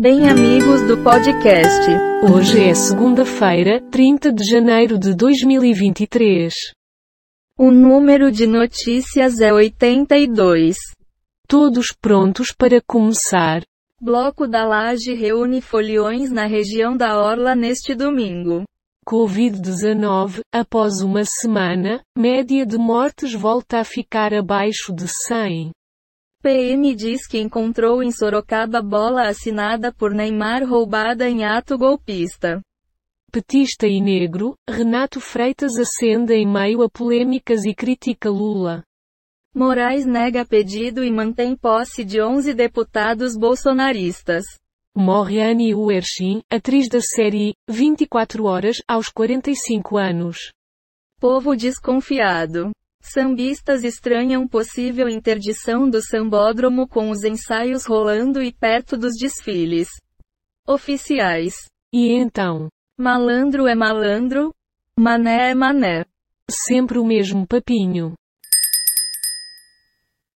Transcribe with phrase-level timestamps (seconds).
[0.00, 1.86] Bem, amigos do podcast.
[2.32, 6.54] Hoje é segunda-feira, 30 de janeiro de 2023.
[7.58, 10.78] O número de notícias é 82.
[11.46, 13.60] Todos prontos para começar.
[14.00, 18.62] Bloco da Laje reúne foliões na região da Orla neste domingo.
[19.06, 25.72] Covid-19, após uma semana, média de mortes volta a ficar abaixo de 100.
[26.42, 32.62] PM diz que encontrou em Sorocaba bola assinada por Neymar roubada em ato golpista.
[33.30, 38.82] Petista e negro, Renato Freitas acende em meio a polêmicas e critica Lula.
[39.54, 44.44] Moraes nega pedido e mantém posse de 11 deputados bolsonaristas.
[44.96, 50.38] Morre Annie Uerchin, atriz da série 24 Horas, aos 45 anos.
[51.20, 52.70] Povo desconfiado.
[53.00, 59.88] Sambistas estranham possível interdição do sambódromo com os ensaios rolando e perto dos desfiles.
[60.66, 61.54] Oficiais.
[61.92, 62.68] E então?
[62.98, 64.54] Malandro é malandro,
[64.96, 66.04] mané é mané.
[66.48, 68.14] Sempre o mesmo papinho.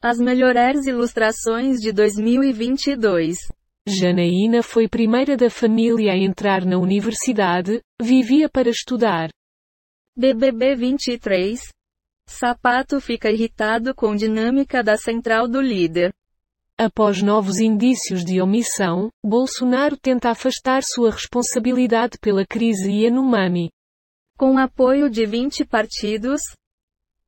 [0.00, 3.36] As melhores ilustrações de 2022.
[3.86, 9.28] Janaína foi primeira da família a entrar na universidade, vivia para estudar.
[10.16, 11.60] BBB 23,
[12.26, 16.12] Sapato fica irritado com dinâmica da central do líder.
[16.76, 23.70] Após novos indícios de omissão, Bolsonaro tenta afastar sua responsabilidade pela crise Yanomami.
[24.36, 26.40] Com apoio de 20 partidos,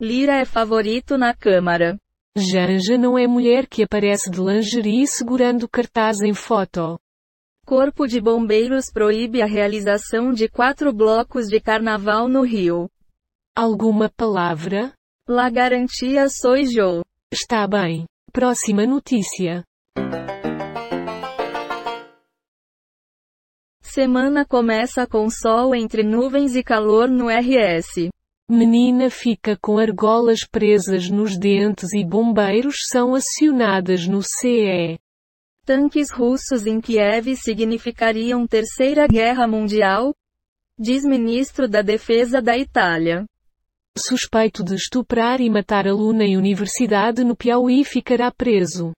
[0.00, 1.96] Lira é favorito na Câmara.
[2.36, 6.98] Janja não é mulher que aparece de lingerie segurando cartaz em foto.
[7.64, 12.90] Corpo de Bombeiros proíbe a realização de quatro blocos de carnaval no Rio.
[13.56, 14.92] Alguma palavra?
[15.28, 17.04] La garantia soy yo.
[17.32, 18.04] Está bem.
[18.32, 19.62] Próxima notícia.
[23.80, 28.10] Semana começa com sol entre nuvens e calor no RS.
[28.50, 34.98] Menina fica com argolas presas nos dentes e bombeiros são acionadas no CE.
[35.64, 40.12] Tanques russos em Kiev significariam Terceira Guerra Mundial?
[40.76, 43.24] Diz ministro da Defesa da Itália.
[43.96, 48.92] Suspeito de estuprar e matar aluna em universidade no Piauí ficará preso.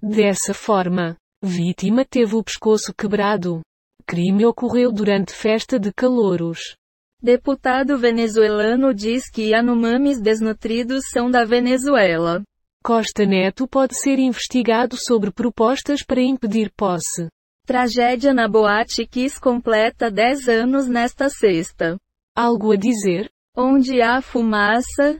[0.00, 3.60] Dessa forma, vítima teve o pescoço quebrado.
[4.06, 6.76] Crime ocorreu durante festa de calouros.
[7.20, 12.42] Deputado venezuelano diz que Yanomamis desnutridos são da Venezuela.
[12.84, 17.28] Costa Neto pode ser investigado sobre propostas para impedir posse.
[17.66, 21.98] Tragédia na Boate Kiss completa 10 anos nesta sexta.
[22.34, 23.28] Algo a dizer?
[23.56, 25.18] Onde há fumaça,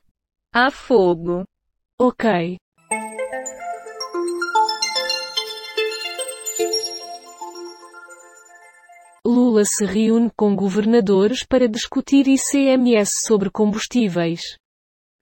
[0.55, 1.43] há fogo.
[1.99, 2.57] Ok.
[9.27, 14.41] Lula se reúne com governadores para discutir ICMS sobre combustíveis.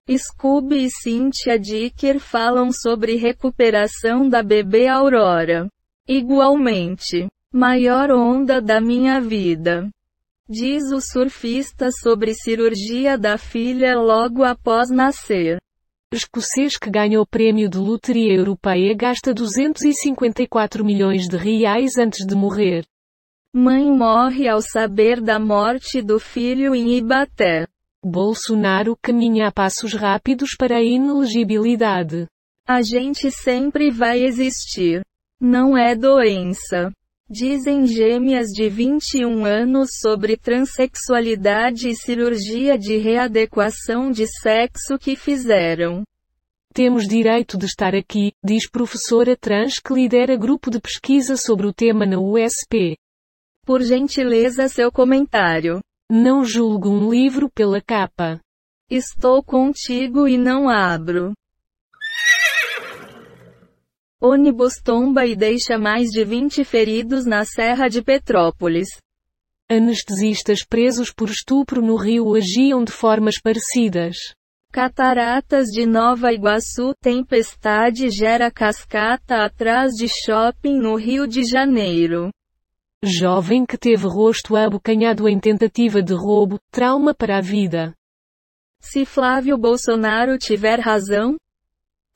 [0.07, 5.67] Scooby e Cynthia Dicker falam sobre recuperação da bebê Aurora.
[6.07, 9.89] Igualmente, maior onda da minha vida.
[10.51, 15.59] Diz o surfista sobre cirurgia da filha logo após nascer.
[16.11, 22.33] Escocês que ganha o prêmio de loteria europeia gasta 254 milhões de reais antes de
[22.33, 22.83] morrer.
[23.53, 27.67] Mãe morre ao saber da morte do filho em Ibaté.
[28.03, 32.25] Bolsonaro caminha a passos rápidos para a inelegibilidade.
[32.67, 35.03] A gente sempre vai existir.
[35.39, 36.91] Não é doença.
[37.31, 46.01] Dizem gêmeas de 21 anos sobre transexualidade e cirurgia de readequação de sexo que fizeram.
[46.73, 51.73] Temos direito de estar aqui, diz professora trans que lidera grupo de pesquisa sobre o
[51.73, 52.97] tema na USP.
[53.63, 55.81] Por gentileza seu comentário.
[56.11, 58.39] Não julgo um livro pela capa.
[58.89, 61.33] Estou contigo e não abro.
[64.21, 68.89] Ônibus tomba e deixa mais de 20 feridos na Serra de Petrópolis.
[69.71, 74.17] Anestesistas presos por estupro no Rio agiam de formas parecidas.
[74.73, 82.29] Cataratas de Nova Iguaçu, tempestade gera cascata atrás de shopping no Rio de Janeiro.
[83.01, 87.95] Jovem que teve rosto abocanhado em tentativa de roubo, trauma para a vida.
[88.81, 91.37] Se Flávio Bolsonaro tiver razão,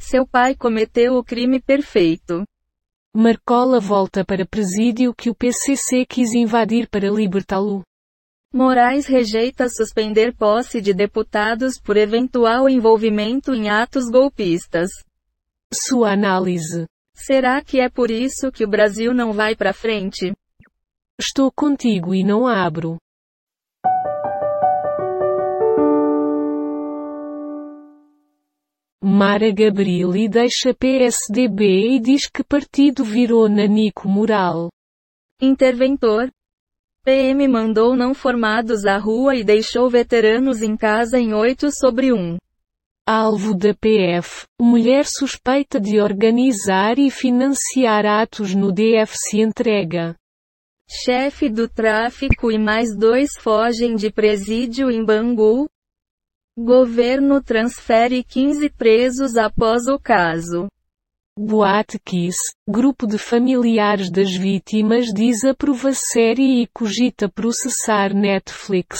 [0.04, 2.44] seu pai cometeu o crime perfeito.
[3.16, 7.84] Marcola volta para presídio que o PCC quis invadir para libertá-lo.
[8.52, 14.90] Moraes rejeita suspender posse de deputados por eventual envolvimento em atos golpistas.
[15.74, 16.86] Sua análise.
[17.16, 20.34] Será que é por isso que o Brasil não vai para frente?
[21.20, 22.98] Estou contigo e não abro.
[29.16, 34.70] Mara Gabrilli deixa PSDB e diz que partido virou nanico moral.
[35.40, 36.32] Interventor.
[37.06, 42.38] PM mandou não formados à rua e deixou veteranos em casa em 8 sobre 1.
[43.08, 50.16] Alvo da PF, mulher suspeita de organizar e financiar atos no DF se entrega.
[50.90, 55.70] Chefe do tráfico e mais dois fogem de presídio em Bangu.
[56.58, 60.68] Governo transfere 15 presos após o caso.
[61.36, 69.00] Boate Kiss, grupo de familiares das vítimas diz aprova série e cogita processar Netflix.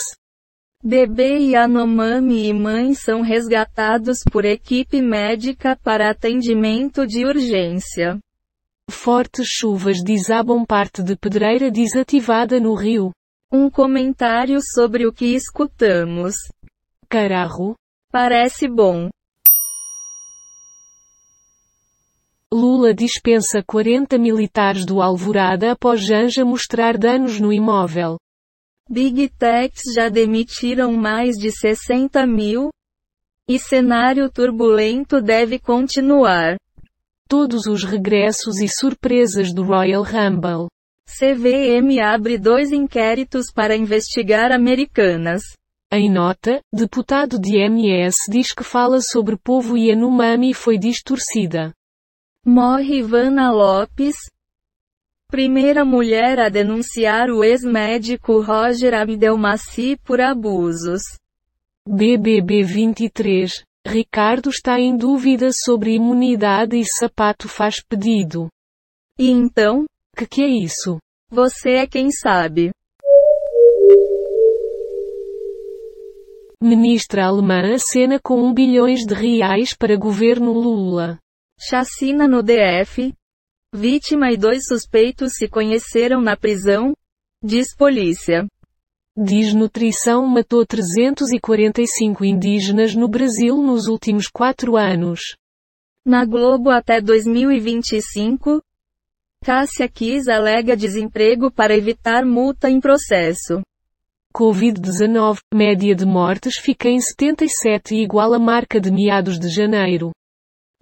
[0.82, 8.18] Bebê Yanomami e mãe são resgatados por equipe médica para atendimento de urgência.
[8.90, 13.12] Fortes chuvas desabam parte de pedreira desativada no rio.
[13.52, 16.34] Um comentário sobre o que escutamos.
[17.04, 17.74] Cararro.
[18.10, 19.08] Parece bom.
[22.52, 28.16] Lula dispensa 40 militares do Alvorada após Janja mostrar danos no imóvel.
[28.88, 32.68] Big Techs já demitiram mais de 60 mil?
[33.48, 36.56] E cenário turbulento deve continuar.
[37.28, 40.68] Todos os regressos e surpresas do Royal Rumble.
[41.06, 45.42] CVM abre dois inquéritos para investigar Americanas.
[45.96, 51.72] Em nota, deputado de MS diz que fala sobre povo Yanomami foi distorcida.
[52.44, 54.16] Morre Ivana Lopes.
[55.30, 61.02] Primeira mulher a denunciar o ex-médico Roger Abdelmaci por abusos.
[61.88, 63.62] BBB 23.
[63.86, 68.48] Ricardo está em dúvida sobre imunidade e sapato faz pedido.
[69.16, 69.84] E então?
[70.16, 70.98] Que que é isso?
[71.30, 72.72] Você é quem sabe.
[76.66, 81.18] Ministra alemã acena com 1 bilhões de reais para governo Lula.
[81.60, 83.12] Chacina no DF.
[83.70, 86.96] Vítima e dois suspeitos se conheceram na prisão,
[87.42, 88.46] diz polícia.
[89.14, 95.36] Desnutrição matou 345 indígenas no Brasil nos últimos quatro anos.
[96.02, 98.62] Na Globo até 2025.
[99.44, 103.60] Cássia Kiss alega desemprego para evitar multa em processo.
[104.36, 110.10] Covid-19, média de mortes fica em 77 igual à marca de meados de janeiro.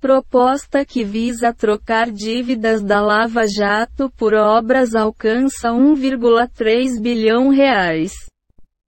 [0.00, 8.12] Proposta que visa trocar dívidas da Lava Jato por obras alcança 1,3 bilhão reais.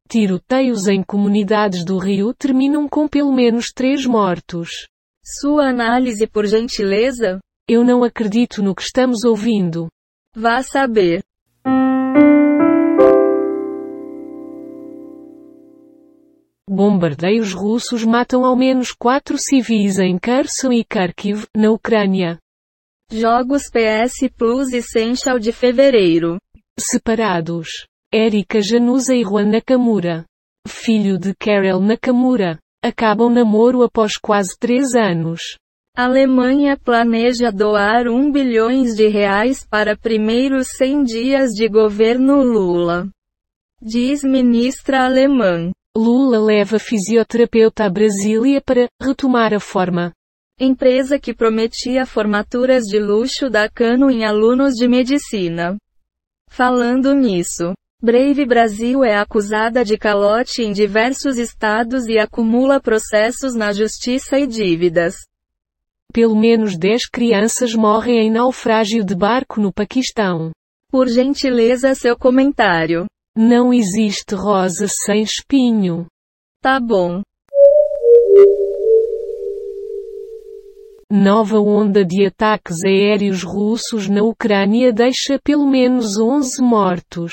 [0.08, 4.88] Tiroteios em comunidades do Rio terminam com pelo menos três mortos.
[5.22, 7.38] Sua análise por gentileza?
[7.68, 9.88] Eu não acredito no que estamos ouvindo.
[10.34, 11.22] Vá saber.
[16.74, 22.40] Bombardeios russos matam ao menos quatro civis em Kherson e Kharkiv, na Ucrânia.
[23.12, 26.36] Jogos PS Plus Essential de fevereiro.
[26.76, 27.68] Separados.
[28.12, 30.24] Erika Januza e Juan Nakamura.
[30.66, 32.58] Filho de Carol Nakamura.
[32.82, 35.56] Acabam namoro após quase três anos.
[35.96, 43.08] Alemanha planeja doar 1 bilhões de reais para primeiros 100 dias de governo Lula.
[43.80, 45.70] Diz ministra alemã.
[45.96, 50.12] Lula leva fisioterapeuta a Brasília para retomar a forma.
[50.58, 55.76] Empresa que prometia formaturas de luxo da Cano em alunos de medicina.
[56.50, 63.72] Falando nisso, Brave Brasil é acusada de calote em diversos estados e acumula processos na
[63.72, 65.14] justiça e dívidas.
[66.12, 70.50] Pelo menos 10 crianças morrem em naufrágio de barco no Paquistão.
[70.90, 73.06] Por gentileza seu comentário.
[73.36, 76.06] Não existe rosa sem espinho.
[76.62, 77.20] Tá bom.
[81.10, 87.32] Nova onda de ataques aéreos russos na Ucrânia deixa pelo menos 11 mortos.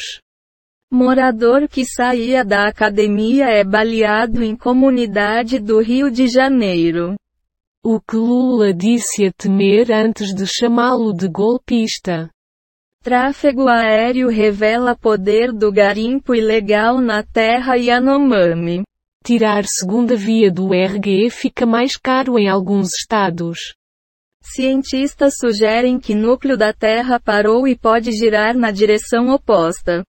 [0.91, 7.15] Morador que saía da academia é baleado em comunidade do Rio de Janeiro.
[7.85, 12.27] O que Lula disse a temer antes de chamá-lo de golpista.
[13.03, 18.83] Tráfego aéreo revela poder do garimpo ilegal na terra Yanomami.
[19.25, 23.73] Tirar segunda via do RG fica mais caro em alguns estados.
[24.43, 30.03] Cientistas sugerem que núcleo da Terra parou e pode girar na direção oposta.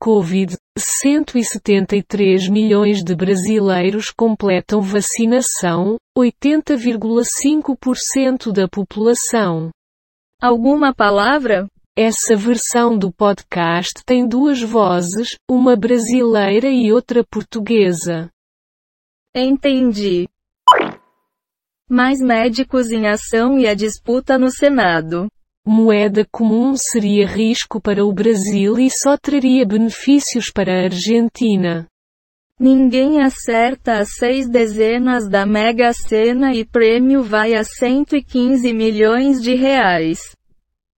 [0.00, 9.68] Covid: 173 milhões de brasileiros completam vacinação, 80,5% da população.
[10.40, 11.68] Alguma palavra?
[11.96, 18.28] Essa versão do podcast tem duas vozes, uma brasileira e outra portuguesa.
[19.32, 20.28] Entendi.
[21.88, 25.28] Mais médicos em ação e a disputa no Senado.
[25.64, 31.86] Moeda comum seria risco para o Brasil e só traria benefícios para a Argentina.
[32.58, 39.54] Ninguém acerta as seis dezenas da Mega Sena e prêmio vai a 115 milhões de
[39.54, 40.34] reais.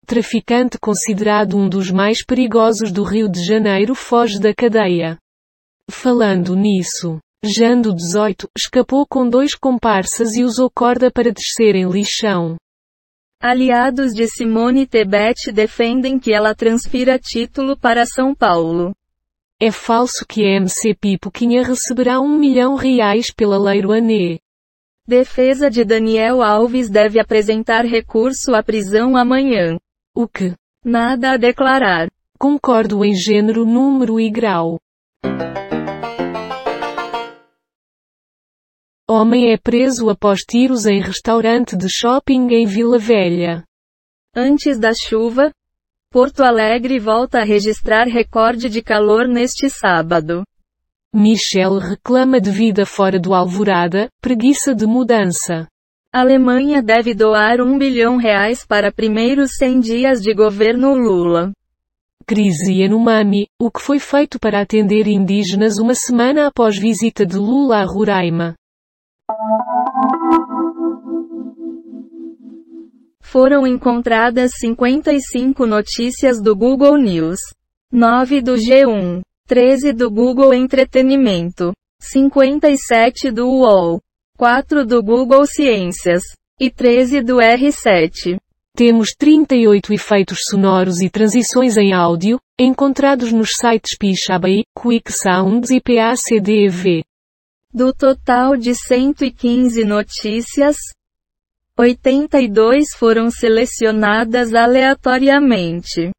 [0.04, 5.18] Traficante considerado um dos mais perigosos do Rio de Janeiro foge da cadeia.
[5.90, 12.56] Falando nisso, Jando 18 escapou com dois comparsas e usou corda para descer em lixão.
[13.38, 18.94] Aliados de Simone Tebet defendem que ela transfira título para São Paulo.
[19.60, 24.40] É falso que a MC Pipoquinha receberá um milhão reais pela Lei Rouanet.
[25.06, 29.76] Defesa de Daniel Alves deve apresentar recurso à prisão amanhã.
[30.16, 30.54] O que?
[30.84, 32.08] Nada a declarar.
[32.38, 34.78] Concordo em gênero, número e grau.
[39.10, 43.64] Homem é preso após tiros em restaurante de shopping em Vila Velha.
[44.32, 45.52] Antes da chuva,
[46.12, 50.44] Porto Alegre volta a registrar recorde de calor neste sábado.
[51.12, 55.66] Michel reclama de vida fora do Alvorada, preguiça de mudança.
[56.16, 61.50] Alemanha deve doar um bilhão reais para primeiros 100 dias de governo Lula.
[62.24, 67.78] Crise Yanomami, o que foi feito para atender indígenas uma semana após visita de Lula
[67.78, 68.54] a Roraima.
[73.20, 77.40] Foram encontradas 55 notícias do Google News,
[77.90, 84.00] 9 do G1, 13 do Google Entretenimento, 57 do UOL,
[84.36, 86.24] 4 do Google Ciências
[86.58, 88.36] e 13 do R7.
[88.76, 95.80] Temos 38 efeitos sonoros e transições em áudio, encontrados nos sites Pixabay, Quick Sounds e
[95.80, 97.04] PACDV.
[97.72, 100.76] Do total de 115 notícias,
[101.78, 106.10] 82 foram selecionadas aleatoriamente.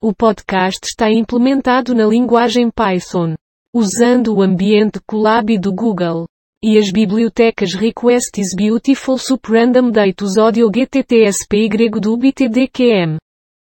[0.00, 3.34] O podcast está implementado na linguagem Python,
[3.74, 6.28] usando o ambiente Colab do Google.
[6.60, 13.16] E as bibliotecas Request is Beautiful Sup Random Datus Audio GTTSPY do BTDQM.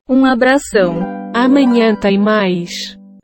[0.09, 1.01] Um abração.
[1.35, 2.98] Amanhã tem mais.